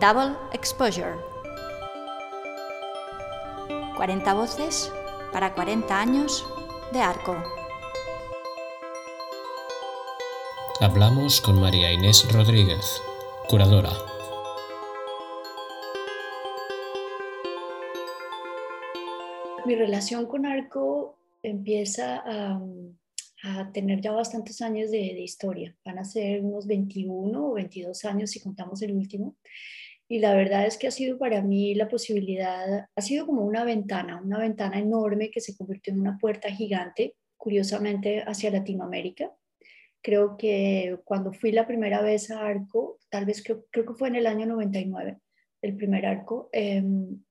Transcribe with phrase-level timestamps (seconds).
[0.00, 1.16] Double Exposure.
[3.96, 4.92] 40 voces
[5.32, 6.46] para 40 años
[6.92, 7.36] de arco.
[10.80, 13.02] Hablamos con María Inés Rodríguez,
[13.48, 13.90] curadora.
[19.66, 22.60] Mi relación con arco empieza a,
[23.72, 25.76] tener ya bastantes años de, de, historia.
[25.84, 29.36] Van a ser unos 21 o 22 años si contamos el último.
[30.08, 33.64] Y la verdad es que ha sido para mí la posibilidad, ha sido como una
[33.64, 39.32] ventana, una ventana enorme que se convirtió en una puerta gigante, curiosamente, hacia Latinoamérica
[40.02, 44.16] Creo que cuando fui la primera vez a Arco, tal vez creo, que fue en
[44.16, 45.18] el año 99,
[45.62, 47.22] el primer Arco, em,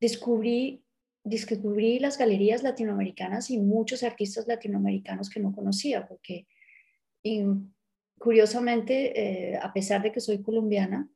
[0.00, 0.84] descubrí,
[1.26, 6.46] descubrí las galerías latinoamericanas y muchos artistas latinoamericanos que no conocía, porque
[8.18, 11.08] curiosamente, eh, a pesar de que soy colombiana,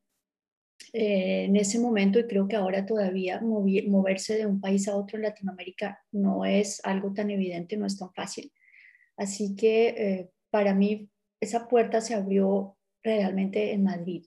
[0.93, 5.17] eh, en ese momento, y creo que ahora todavía, moverse de un país a otro
[5.17, 8.53] en Latinoamérica no es algo tan evidente, no es tan fácil.
[9.17, 11.09] Así que eh, para mí
[11.41, 14.25] esa puerta se abrió realmente en Madrid,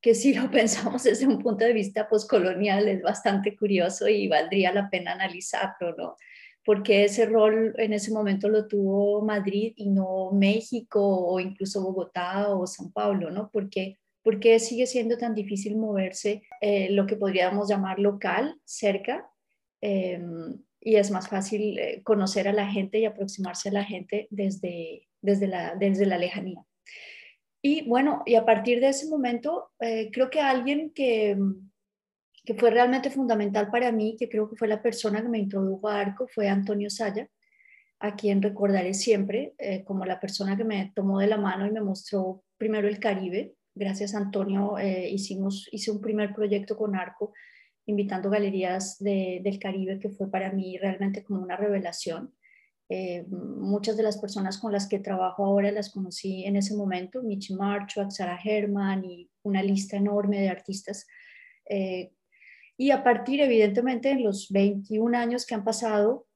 [0.00, 4.72] que si lo pensamos desde un punto de vista postcolonial es bastante curioso y valdría
[4.72, 6.16] la pena analizarlo, ¿no?
[6.64, 12.54] Porque ese rol en ese momento lo tuvo Madrid y no México o incluso Bogotá
[12.54, 13.50] o San Paulo, ¿no?
[13.50, 19.30] Porque ¿Por qué sigue siendo tan difícil moverse eh, lo que podríamos llamar local, cerca?
[19.80, 24.28] Em, y es más fácil eh, conocer a la gente y aproximarse a la gente
[24.30, 26.62] desde, desde la, desde la lejanía.
[27.62, 31.36] Y bueno, y a partir de ese momento, eh, creo que alguien que,
[32.44, 35.88] que fue realmente fundamental para mí, que creo que fue la persona que me introdujo
[35.88, 37.28] a Arco, fue Antonio Saya,
[38.00, 41.70] a quien recordaré siempre eh, como la persona que me tomó de la mano y
[41.70, 43.54] me mostró primero el Caribe.
[43.74, 47.34] Gracias a Antonio eh, hicimos, hice un primer proyecto con Arco,
[47.84, 52.32] invitando galerías del Caribe, que fue para mí realmente como una revelación.
[52.92, 57.22] Eh, muchas de las personas con las que trabajo ahora las conocí en ese momento,
[57.22, 61.06] Michi Marchuk, Sarah Herman y una lista enorme de artistas.
[61.66, 62.10] Eh,
[62.76, 66.26] y a partir, evidentemente, en los 21 años que han pasado,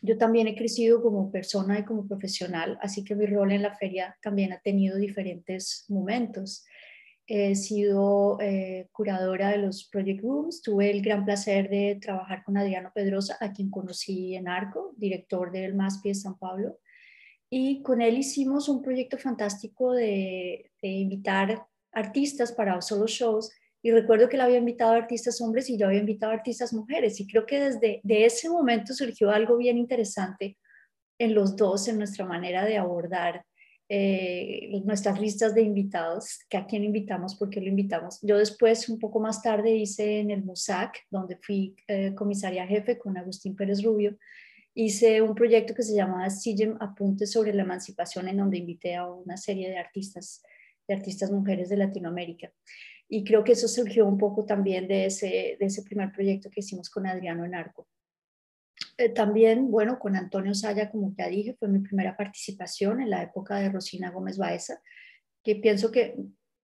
[0.00, 3.76] yo también he crecido como persona y como profesional, así que mi rol en la
[3.76, 6.64] feria también ha tenido diferentes momentos.
[7.28, 10.62] He sido eh, curadora de los Project Rooms.
[10.62, 15.50] Tuve el gran placer de trabajar con Adriano Pedrosa, a quien conocí en Arco, director
[15.50, 16.78] del MASPI de San Pablo.
[17.50, 23.50] Y con él hicimos un proyecto fantástico de, invitar artistas para solo shows.
[23.82, 26.72] Y recuerdo que él había invitado a artistas hombres y yo había invitado a artistas
[26.72, 27.18] mujeres.
[27.18, 30.58] Y creo que desde de ese momento surgió algo bien interesante
[31.18, 33.44] en los dos, en nuestra manera de abordar
[33.88, 38.18] eh, nuestras listas de invitados, que a quién invitamos, por qué lo invitamos.
[38.22, 42.98] Yo después, un poco más tarde, hice en el MUSAC, donde fui eh, comisaria jefe
[42.98, 44.16] con Agustín Pérez Rubio,
[44.74, 49.06] hice un proyecto que se llamaba SIGEM Apuntes sobre la Emancipación, en donde invité a
[49.06, 50.42] una serie de artistas,
[50.88, 52.52] de artistas mujeres de Latinoamérica.
[53.08, 56.60] Y creo que eso surgió un poco también de ese, de ese primer proyecto que
[56.60, 57.86] hicimos con Adriano en Arco.
[58.98, 63.22] Eh, también, bueno, con Antonio Saya, como ya dije, fue mi primera participación en la
[63.22, 64.80] época de Rosina Gómez Baeza,
[65.44, 66.16] que pienso que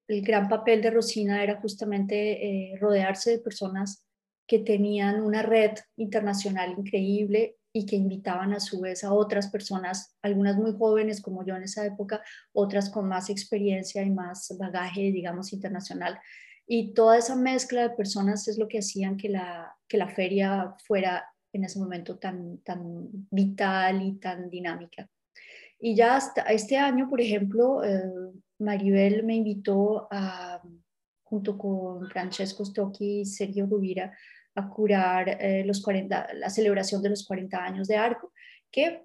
[0.09, 4.07] el gran papel de Rosina era justamente eh, rodearse de personas
[4.47, 10.17] que tenían una red internacional increíble y que invitaban a su vez a otras personas,
[10.21, 12.23] algunas muy jóvenes como yo en esa época,
[12.53, 16.19] otras con más experiencia y más bagaje, digamos, internacional.
[16.67, 20.75] Y toda esa mezcla de personas es lo que hacían que la, que la feria
[20.87, 25.09] fuera en ese momento tan, tan vital y tan dinámica.
[25.79, 28.03] Y ya hasta este año, por ejemplo, eh,
[28.59, 30.09] Maribel me invitó
[31.25, 34.17] junto con Francesco Stocchi y Sergio Rubira
[34.55, 38.33] a curar eh, los 40, la celebración de los 40 años de Arco,
[38.71, 39.03] que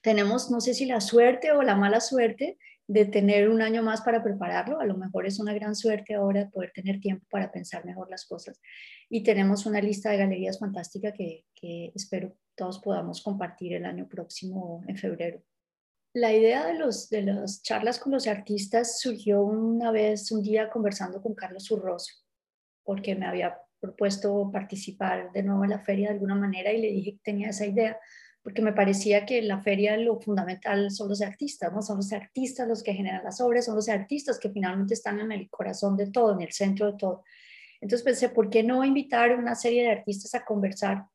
[0.00, 4.02] tenemos, no sé si la suerte o la mala suerte de tener un año más
[4.02, 4.80] para prepararlo.
[4.80, 8.26] A lo mejor es una gran suerte ahora poder tener tiempo para pensar mejor las
[8.26, 8.60] cosas.
[9.08, 14.08] Y tenemos una lista de galerías fantástica que, que espero todos podamos compartir el año
[14.08, 15.42] próximo en febrero.
[16.14, 20.70] La idea de, los, de las charlas con los artistas surgió una vez, un día
[20.70, 22.14] conversando con Carlos Urroso,
[22.82, 26.88] porque me había propuesto participar de nuevo en la feria de alguna manera y le
[26.88, 27.98] dije que tenía esa idea
[28.46, 31.82] porque me parecía que en la feria lo fundamental son los artistas, ¿no?
[31.82, 35.32] Son los artistas los que generan las obras, son los artistas que finalmente están en
[35.32, 37.24] el corazón de todo, en el centro de todo.
[37.80, 41.06] Entonces pensé, ¿por qué no invitar una serie de artistas a conversar?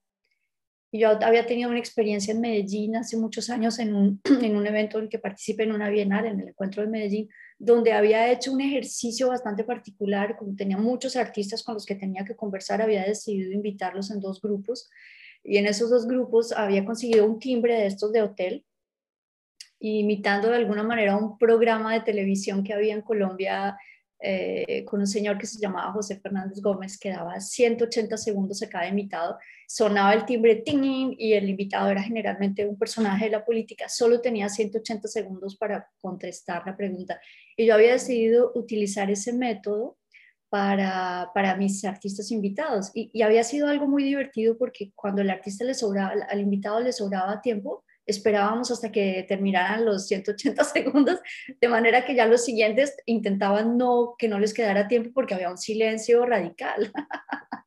[0.91, 4.97] Yo había tenido una experiencia en Medellín hace muchos años en un, en un evento
[4.97, 8.51] en el que participé en una bienal, en el encuentro de Medellín, donde había hecho
[8.51, 13.05] un ejercicio bastante particular, como tenía muchos artistas con los que tenía que conversar, había
[13.05, 14.89] decidido invitarlos en dos grupos
[15.43, 18.65] y en esos dos grupos había conseguido un timbre de estos de hotel,
[19.79, 23.77] imitando de alguna manera un programa de televisión que había en Colombia
[24.23, 28.69] eh, con un señor que se llamaba José Fernández Gómez, que daba 180 segundos a
[28.69, 33.43] cada invitado, sonaba el timbre ting y el invitado era generalmente un personaje de la
[33.43, 37.19] política, solo tenía 180 segundos para contestar la pregunta.
[37.57, 39.97] Y yo había decidido utilizar ese método
[40.51, 42.91] para, para mis artistas invitados.
[42.93, 46.91] Y, había sido algo muy divertido porque cuando el artista le sobraba, al invitado le
[46.91, 51.21] sobraba tiempo, esperábamos hasta que terminaran los 180 segundos,
[51.61, 55.49] de manera que ya los siguientes intentaban no que no les quedara tiempo porque había
[55.49, 56.91] un silencio radical.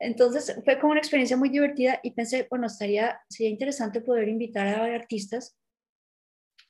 [0.00, 4.66] Entonces fue como una experiencia muy divertida y pensé, bueno, estaría, sería interesante poder invitar
[4.66, 5.56] a artistas.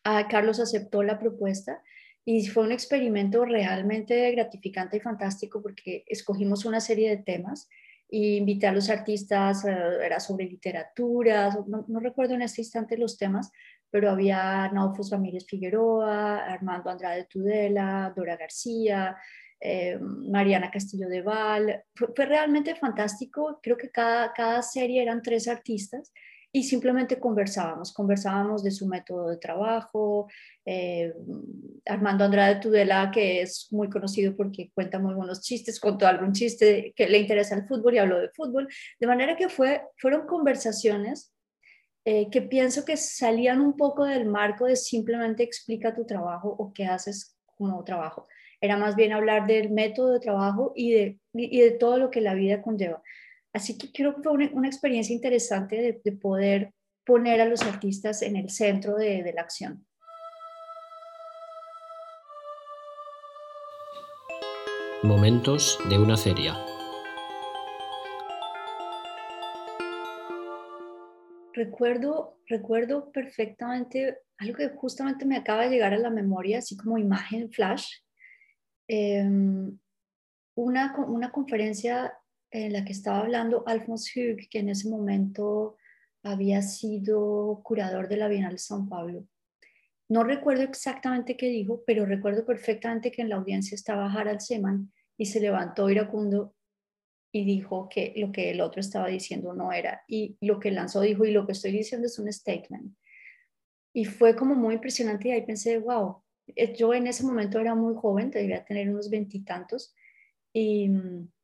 [0.05, 1.83] A Carlos aceptó la propuesta
[2.31, 7.71] y fue un experimento realmente gratificante y fantástico porque escogimos una serie de temas
[8.07, 9.71] y invité a los artistas, eh,
[10.05, 13.51] era sobre literatura, no, recuerdo en este instante los temas,
[13.91, 19.17] pero había Naufus Ramírez Figueroa, Armando Andrade Tudela, Dora García,
[19.59, 21.83] eh, Mariana Castillo de Val.
[21.95, 26.13] Fue, fue, realmente fantástico, creo que cada, cada serie eran tres artistas
[26.59, 30.29] y simplemente conversábamos, conversábamos de su método de trabajo.
[30.65, 31.15] Eh,
[31.87, 36.93] Armando Andrade Tudela, que es muy conocido porque cuenta muy buenos chistes, contó algún chiste
[36.97, 38.69] que le interesa el fútbol y habló de fútbol,
[38.99, 41.33] de manera que fue, fueron conversaciones
[42.05, 46.73] eh, que pienso que salían un poco del marco de simplemente explica tu trabajo o
[46.73, 48.27] qué haces como trabajo.
[48.61, 52.21] Era más bien hablar del método de trabajo y de, y de todo lo que
[52.21, 53.01] la vida conlleva.
[53.59, 56.73] Así que creo que fue una, experiencia interesante de, poder
[57.05, 59.85] poner a los artistas en el centro de, la acción.
[65.03, 66.57] Momentos de una feria.
[71.53, 76.97] Recuerdo, recuerdo perfectamente algo que justamente me acaba de llegar a la memoria, así como
[76.97, 77.91] imagen flash.
[78.87, 79.77] Em,
[80.55, 82.13] una, una conferencia
[82.51, 85.77] en la que estaba hablando Alphonse Hug, que en ese momento
[86.23, 89.27] había sido curador de la Bienal de San Pablo.
[90.09, 94.91] No recuerdo exactamente qué dijo, pero recuerdo perfectamente que en la audiencia estaba Harald Seman
[95.19, 96.55] y se levantó iracundo
[97.31, 100.03] y dijo que lo que el otro estaba diciendo no era.
[100.09, 102.97] Y lo que lanzó dijo, y lo que estoy diciendo es un statement.
[103.93, 106.23] Y fue como muy impresionante y ahí pensé, wow,
[106.57, 109.95] eh, yo en ese momento era muy joven, debía tener unos veintitantos
[110.53, 111.38] y, mm, y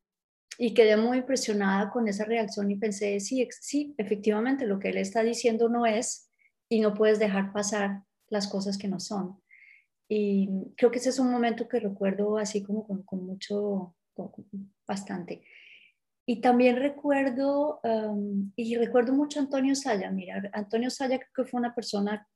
[0.74, 5.22] quedé muy impresionada con esa reacción y pensé, sí, sí, efectivamente lo que él está
[5.22, 6.30] diciendo no es
[6.68, 9.40] y no puedes dejar pasar las cosas que no son.
[10.08, 13.94] Y creo que ese es un momento que recuerdo así como con, mucho,
[14.86, 15.42] bastante.
[16.26, 21.50] Y también recuerdo, um, y recuerdo mucho a Antonio Saya, mira, Antonio Saya creo que
[21.50, 22.26] fue una persona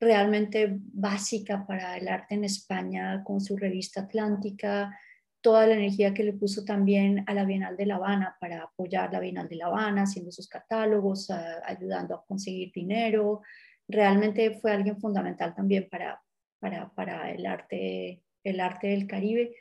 [0.00, 4.98] realmente básica para el arte en España, con su revista Atlántica,
[5.40, 9.12] toda la energía que le puso también a la Bienal de La Habana para apoyar
[9.12, 13.42] la Bienal de La Habana, haciendo sus catálogos, ayudando a conseguir dinero.
[13.88, 16.22] Realmente fue alguien fundamental también para,
[16.60, 19.56] para, el, arte, el arte del Caribe.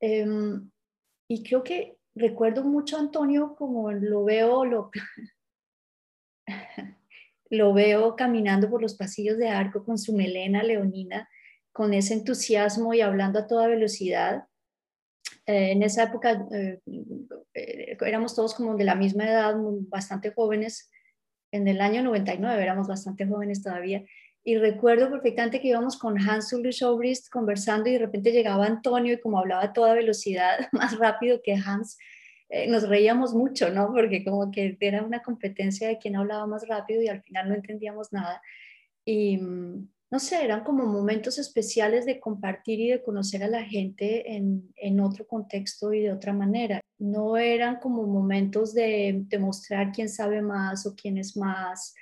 [0.00, 0.70] Em,
[1.28, 4.90] y creo que recuerdo mucho a Antonio como lo veo, lo
[7.74, 11.28] veo caminando por los pasillos de arco con su melena leonina,
[11.70, 14.46] con ese entusiasmo y hablando a toda velocidad
[15.46, 16.78] eh, en esa época eh,
[17.54, 19.54] eh, éramos todos como de la misma edad,
[19.88, 20.90] bastante jóvenes.
[21.50, 24.04] En el año 99 éramos bastante jóvenes todavía.
[24.44, 29.14] Y recuerdo perfectamente que íbamos con Hans Ulrich Obrist conversando y de repente llegaba Antonio
[29.14, 31.98] y como hablaba a toda velocidad, más rápido que Hans,
[32.68, 33.92] nos reíamos mucho, ¿no?
[33.92, 37.54] Porque como que era una competencia de quién hablaba más rápido y al final no
[37.54, 38.42] entendíamos nada.
[39.06, 43.64] Y, mm, no sé, eran como momentos especiales de compartir y de conocer a la
[43.64, 46.82] gente en, otro contexto y de otra manera.
[46.98, 51.94] No eran como momentos de demostrar quién sabe más o quién es más,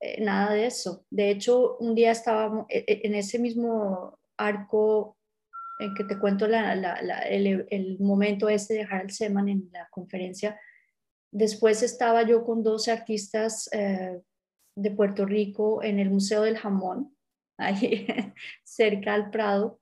[0.00, 1.04] eh, nada de eso.
[1.10, 5.18] De hecho, un día estábamos e, e, en ese mismo arco
[5.78, 10.58] en que te cuento el, momento ese de Harald Seman en la conferencia.
[11.30, 14.22] Después estaba yo con dos artistas eh,
[14.74, 17.14] de Puerto Rico en el Museo del Jamón
[17.66, 18.06] ahí
[18.64, 19.80] cerca al Prado.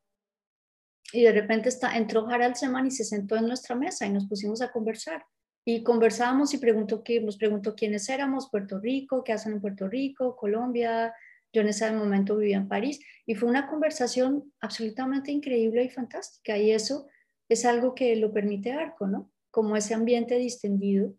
[1.13, 4.27] Y de repente está, entró Harald Seman y se sentó en nuestra mesa y nos
[4.27, 5.25] pusimos a conversar.
[5.65, 10.37] Y conversábamos y preguntó, nos preguntó quiénes éramos, Puerto Rico, qué hacen en Puerto Rico,
[10.37, 11.15] Colombia,
[11.53, 16.57] Yo en ese momento vivía en París y fue una conversación absolutamente increíble y fantástica
[16.57, 17.09] y eso
[17.49, 19.31] es algo que lo permite Arco, ¿no?
[19.51, 21.15] Como ese ambiente distendido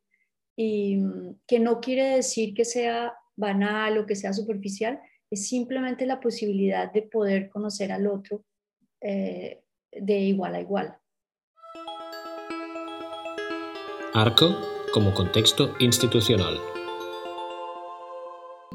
[0.56, 5.00] y mm, que no quiere decir que sea banal o que sea superficial,
[5.31, 8.43] es simplemente la posibilidad de poder conocer al otro
[9.00, 10.97] eh, de igual a igual.
[14.13, 14.57] Arco
[14.93, 16.59] como contexto institucional.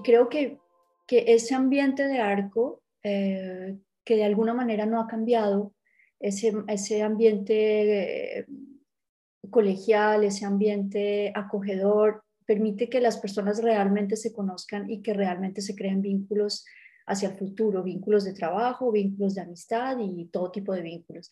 [0.02, 0.58] Creo que,
[1.06, 5.74] que ese ambiente de arco, eh, que de alguna manera no ha cambiado,
[6.18, 8.46] ese, ese ambiente eh,
[9.50, 15.74] colegial, ese ambiente acogedor, permite que las personas realmente se conozcan y que realmente se
[15.74, 16.64] creen vínculos
[17.06, 21.30] hacia el futuro, vínculos de trabajo, vínculos de amistad y todo tipo de vínculos.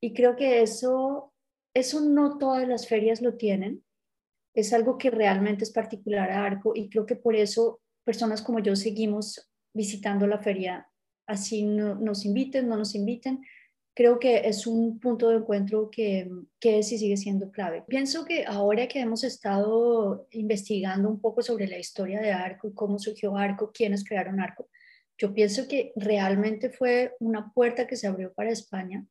[0.00, 1.32] Y creo que eso,
[1.74, 3.82] eso no todas las ferias lo tienen,
[4.54, 8.58] es algo que realmente es particular a Arco y creo que por eso personas como
[8.58, 10.88] yo seguimos visitando la feria,
[11.26, 13.42] así no, nos inviten, no nos inviten.
[13.94, 17.84] Creo que es un punto de encuentro que, que es y sigue siendo clave.
[17.88, 22.74] Pienso que ahora que hemos estado investigando un poco sobre la historia de Arco y
[22.74, 24.68] cómo surgió Arco, quiénes crearon Arco,
[25.18, 29.04] yo pienso que realmente fue una puerta que se abrió para España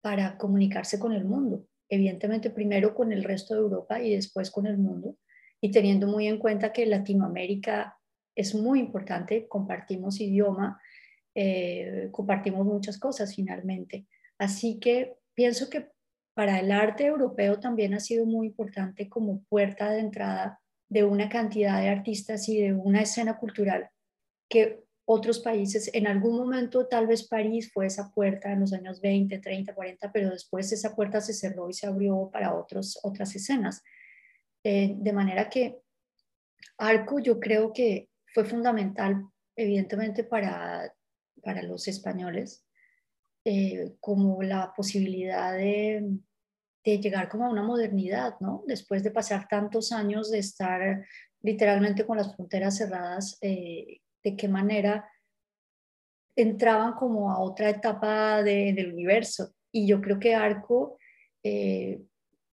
[0.00, 4.66] para comunicarse con el mundo evidentemente primero con el resto de Europa y después con
[4.66, 5.18] el mundo,
[5.60, 7.98] y teniendo muy en cuenta que Latinoamérica
[8.34, 10.80] es muy importante, compartimos idioma,
[11.34, 14.06] eh, compartimos muchas cosas finalmente.
[14.42, 15.92] Así que pienso que
[16.34, 21.28] para el arte europeo también ha sido muy importante como puerta de entrada de una
[21.28, 23.88] cantidad de artistas y de una escena cultural
[24.48, 25.88] que otros países.
[25.94, 30.10] En algún momento tal vez París fue esa puerta en los años 20, 30, 40,
[30.10, 33.84] pero después esa puerta se cerró y se abrió para otros, otras escenas.
[34.64, 35.78] Eh, de manera que
[36.78, 40.92] Arco yo creo que fue fundamental, evidentemente, para,
[41.44, 42.66] para los españoles,
[43.44, 46.18] eh, como la posibilidad de,
[46.84, 48.62] de, llegar como a una modernidad, ¿no?
[48.66, 51.04] Después de pasar tantos años de estar
[51.42, 55.08] literalmente con las fronteras cerradas, eh, de qué manera
[56.36, 59.54] entraban como a otra etapa del universo.
[59.72, 60.98] Y yo creo que Arco,
[61.42, 62.00] eh,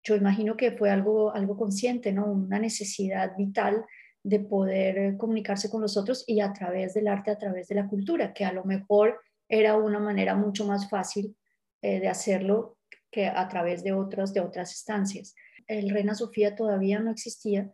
[0.02, 2.26] yo imagino que fue algo, algo consciente, ¿no?
[2.26, 3.84] Una necesidad vital
[4.22, 7.88] de poder comunicarse con los otros y a través del arte, a través de la
[7.88, 9.20] cultura, que a lo mejor
[9.58, 11.36] era una manera mucho más fácil
[11.82, 12.78] eh, de hacerlo
[13.10, 15.34] que a través de otras, de otras estancias.
[15.66, 17.72] El Reina Sofía todavía no existía,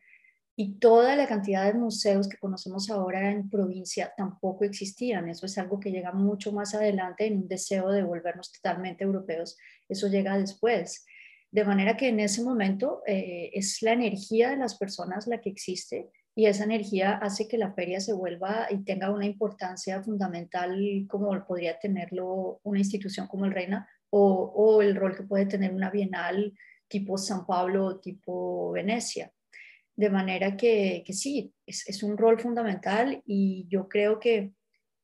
[0.62, 5.30] y toda la cantidad de museos que conocemos ahora en provincia tampoco existían.
[5.30, 9.56] Eso es algo que llega mucho más adelante en un deseo de volvernos totalmente europeos.
[9.88, 11.06] Eso llega después.
[11.50, 15.48] De manera que en ese momento eh, es la energía de las personas la que
[15.48, 21.06] existe y esa energía hace que la feria se vuelva y tenga una importancia fundamental
[21.08, 25.72] como podría tenerlo una institución como el Reina o, o el rol que puede tener
[25.72, 26.54] una bienal
[26.90, 29.32] tipo San Pablo o tipo Venecia.
[29.96, 34.52] De manera que, sí, es, un rol fundamental y yo creo que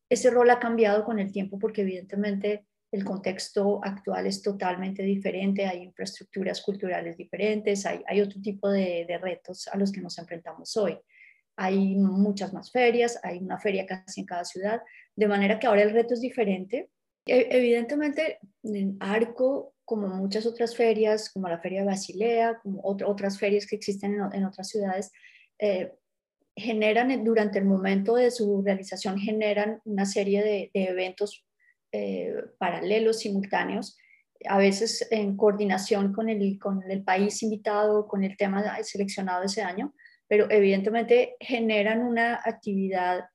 [0.09, 5.67] ese rol ha cambiado con el tiempo porque evidentemente el contexto actual es totalmente diferente,
[5.67, 10.99] hay infraestructuras culturales diferentes, hay, otro tipo de, retos a los que nos enfrentamos hoy.
[11.57, 14.83] Hay muchas más ferias, hay una feria casi en cada ciudad,
[15.15, 16.91] de manera que ahora el reto es diferente.
[17.27, 23.39] E, evidentemente, en Arco como muchas otras ferias, como la Feria de Basilea, como otras
[23.39, 25.13] ferias que existen en, otras ciudades,
[25.61, 25.93] eh,
[26.57, 31.47] generan durante el momento de su realización, generan una serie de, eventos
[31.93, 33.97] eh, paralelos, simultáneos,
[34.49, 39.63] a veces en coordinación con el, con el país invitado, con el tema seleccionado ese
[39.63, 39.95] año,
[40.29, 43.27] pero evidentemente generan una actividad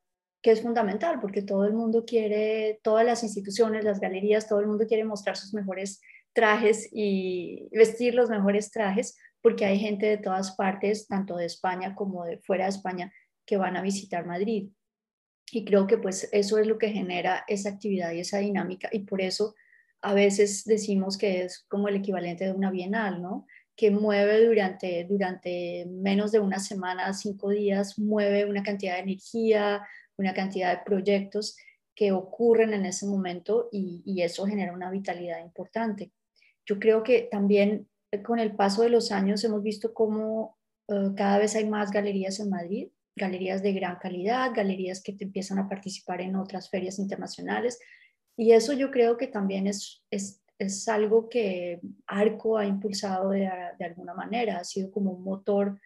[0.42, 4.68] que es fundamental porque todo el mundo quiere, todas las instituciones, las galerías, todo el
[4.68, 6.02] mundo quiere mostrar sus mejores
[6.34, 11.96] trajes y vestir los mejores trajes, porque hay gente de todas partes, tanto de España
[11.96, 13.14] como de fuera de España,
[13.46, 14.70] que van a visitar Madrid.
[15.52, 19.00] Y creo que pues eso es lo que genera esa actividad y esa dinámica y
[19.00, 19.54] por eso
[20.02, 23.46] a veces decimos que es como el equivalente de una bienal, ¿no?
[23.82, 29.82] Que mueve durante, durante menos de una semana, cinco días, mueve una cantidad de energía,
[30.18, 31.58] una cantidad de proyectos
[31.96, 36.12] que ocurren en ese momento y, y eso genera una vitalidad importante.
[36.64, 41.14] Yo creo que también eh, con el paso de los años hemos visto cómo eh,
[41.18, 45.58] cada vez hay más galerías en Madrid, galerías de gran calidad, galerías que te empiezan
[45.58, 47.80] a participar en otras ferias internacionales.
[48.38, 53.50] Y eso yo creo que también es, es, es algo que Arco ha impulsado de,
[53.80, 55.80] de, alguna manera, ha sido como un motor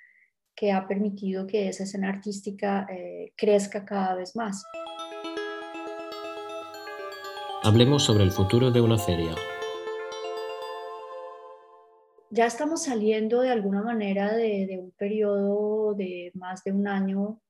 [0.53, 4.63] que ha permitido que esa escena artística eh, crezca cada vez más.
[7.63, 9.33] Hablemos sobre el futuro de una feria.
[12.29, 17.41] Ya estamos saliendo de alguna manera de, un periodo de más de un año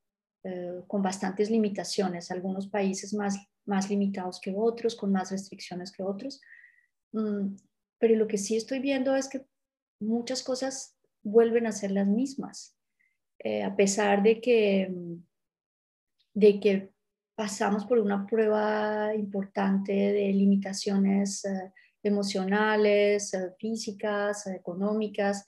[0.43, 6.03] eh, con bastantes limitaciones, algunos países más, más limitados que otros, con más restricciones que
[6.03, 6.39] otros.
[7.15, 7.55] Mm,
[7.97, 9.45] pero lo que sí estoy viendo es que
[10.01, 12.77] muchas cosas vuelven a ser las mismas,
[13.39, 14.93] eh, a pesar de que,
[16.33, 16.91] de que
[17.35, 21.71] pasamos por una prueba importante de limitaciones eh,
[22.03, 25.45] emocionales, eh, físicas, económicas,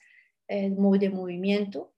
[0.48, 1.92] de movimiento.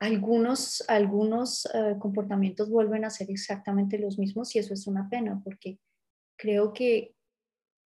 [0.00, 5.78] algunos algunos comportamientos vuelven a ser exactamente los mismos y eso es una pena porque
[6.38, 7.14] creo que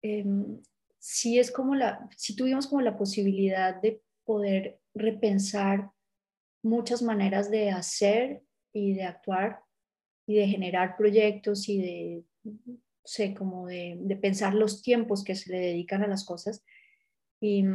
[0.04, 0.62] em,
[1.00, 5.92] si es como la, si tuvimos como la posibilidad de poder repensar
[6.64, 9.62] muchas maneras de hacer y de actuar
[10.28, 12.24] y de generar proyectos y de,
[13.04, 16.64] sé, como de, de pensar los tiempos que se le dedican a las cosas.
[17.42, 17.66] Y,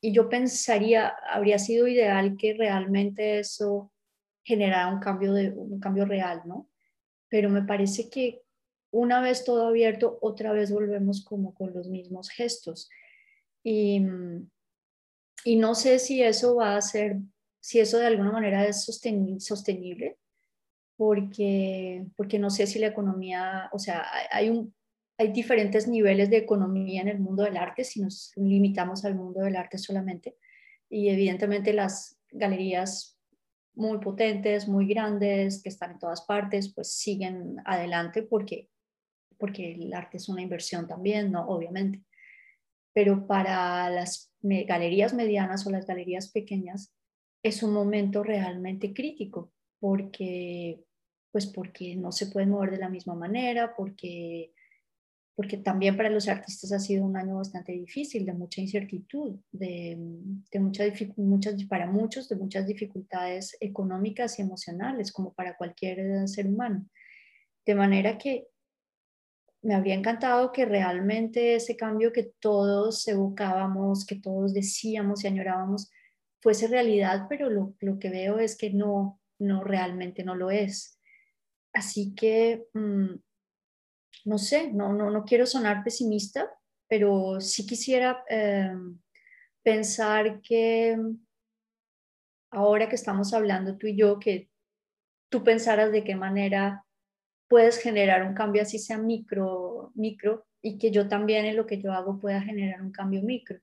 [0.00, 3.92] y yo pensaría, habría sido ideal que realmente eso
[4.44, 6.68] generara un cambio, de, un cambio real, ¿no?
[7.28, 8.42] Pero me parece que
[8.90, 12.88] una vez todo abierto, otra vez volvemos como con los mismos gestos.
[13.62, 14.02] Y,
[15.44, 17.18] y no sé si eso va a ser,
[17.60, 20.16] si eso de alguna manera es sostenible,
[20.96, 24.74] porque, porque no sé si la economía, o sea, hay, un,
[25.16, 29.40] hay diferentes niveles de economía en el mundo del arte, si nos limitamos al mundo
[29.40, 30.36] del arte solamente.
[30.90, 33.18] Y evidentemente las galerías
[33.74, 38.68] muy potentes, muy grandes, que están en todas partes, pues siguen adelante porque
[39.40, 41.48] porque el arte es una inversión también, ¿no?
[41.48, 42.02] Obviamente.
[42.92, 46.94] Pero para las galerías medianas o las galerías pequeñas
[47.42, 50.84] es un momento realmente crítico porque
[51.32, 54.52] pues porque no se pueden mover de la misma manera, porque
[55.40, 59.96] porque también para los artistas ha sido un año bastante difícil, de mucha incertidumbre, de,
[60.52, 60.84] de mucha,
[61.16, 66.86] muchas, para muchos, de muchas dificultades económicas y emocionales, como para cualquier ser humano.
[67.64, 68.48] De manera que
[69.62, 75.90] me habría encantado que realmente ese cambio que todos evocábamos, que todos decíamos y añorábamos,
[76.40, 80.98] fuese realidad, pero lo, que veo es que no, no realmente no lo es.
[81.72, 83.14] Así que, mm,
[84.24, 86.50] no sé, no, no, no quiero sonar pesimista,
[86.88, 88.98] pero sí quisiera em,
[89.62, 90.96] pensar que
[92.50, 94.50] ahora que estamos hablando tú y yo, que
[95.30, 96.84] tú pensaras de qué manera
[97.50, 101.82] puedes generar un cambio así sea micro, micro, y que yo también en lo que
[101.82, 103.58] yo hago pueda generar un cambio micro.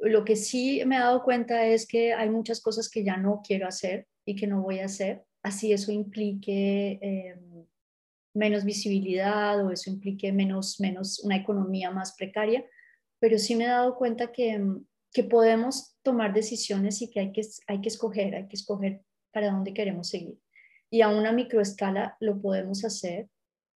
[0.00, 3.42] Lo que sí me he dado cuenta es que hay muchas cosas que ya no
[3.44, 7.66] quiero hacer y que no voy a hacer, así eso implique em,
[8.32, 12.64] menos visibilidad o eso implique menos, menos una economía más precaria,
[13.18, 14.62] pero sí me he dado cuenta que,
[15.12, 19.50] que podemos tomar decisiones y que hay, que hay que escoger, hay que escoger para
[19.50, 20.38] dónde queremos seguir
[20.90, 23.28] y a una microescala lo podemos hacer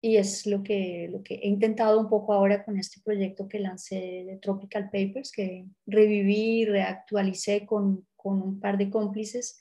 [0.00, 3.60] y es lo que, lo que he intentado un poco ahora con este proyecto que
[3.60, 9.60] lancé de Tropical Papers, que reviví y reactualicé con, con un par de cómplices,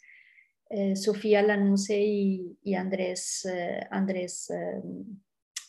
[0.70, 4.82] eh, Sofía Lanuse y, y Andrés, eh, Andrés eh,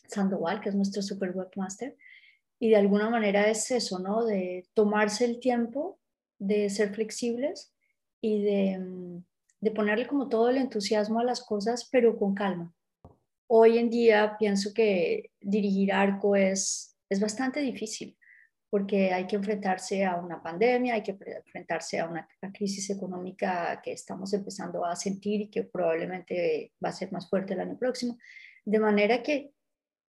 [0.09, 1.97] Sandoval, que es nuestro super webmaster.
[2.59, 4.25] Y de alguna manera es eso, ¿no?
[4.25, 5.99] De tomarse el tiempo,
[6.39, 7.75] de ser flexibles
[8.23, 9.25] y de, mm,
[9.63, 12.75] de ponerle como todo el entusiasmo a las cosas, pero con calma.
[13.47, 18.19] Hoy en día pienso que dirigir arco es, es bastante difícil
[18.69, 23.93] porque hay que enfrentarse a una pandemia, hay que enfrentarse a una crisis económica que
[23.93, 28.17] estamos empezando a sentir y que probablemente va a ser más fuerte el año próximo.
[28.65, 29.53] De manera que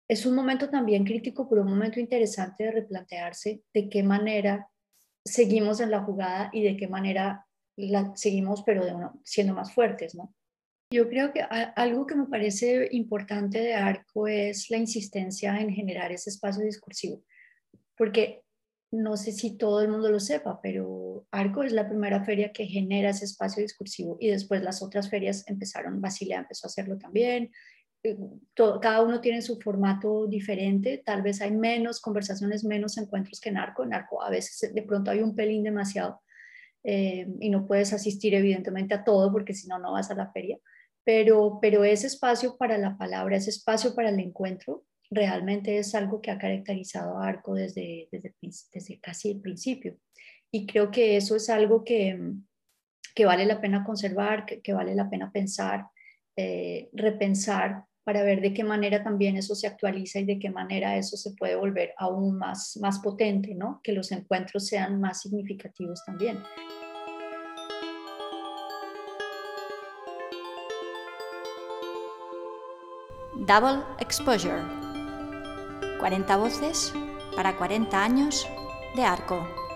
[0.09, 4.69] es un momento también crítico, pero un momento interesante de replantearse de qué manera
[5.25, 7.47] seguimos en la jugada y de qué manera
[7.79, 10.35] la seguimos, pero de siendo más fuertes, ¿no?
[10.91, 16.13] Yo creo que algo que me parece importante de ARCO es la insistencia en generar
[16.13, 17.23] ese espacio discursivo,
[17.97, 18.43] porque
[18.91, 22.65] no sé si todo el mundo lo sepa, pero ARCO es la primera feria que
[22.65, 27.51] genera ese espacio discursivo y después las otras ferias empezaron, Basilea empezó a hacerlo también,
[28.03, 28.17] eh,
[28.55, 33.59] cada uno tiene su formato diferente, tal vez hay menos conversaciones, menos encuentros que en
[33.59, 36.23] ARCO, en ARCO a veces de pronto hay un pelín demasiado,
[36.85, 40.31] eh, y no puedes asistir evidentemente a todo porque si no, no vas a la
[40.33, 40.59] feria,
[41.05, 46.21] pero, pero ese espacio para la palabra, ese espacio para el encuentro, realmente es algo
[46.21, 49.97] que ha caracterizado a Arco desde, desde, casi el principio.
[50.51, 52.19] Y creo que eso es algo que,
[53.15, 55.87] que vale la pena conservar, que, vale la pena pensar,
[56.37, 60.97] eh, repensar para ver de qué manera también eso se actualiza y de qué manera
[60.97, 63.83] eso se puede volver aún más, más potente, ¿no?
[63.85, 66.43] Que los encuentros sean más significativos también.
[73.47, 74.63] Double Exposure.
[76.01, 76.95] 40 voces
[77.37, 78.49] para 40 años
[78.97, 79.68] de arco.